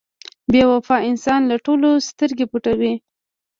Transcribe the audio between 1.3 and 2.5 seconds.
له ټولو سترګې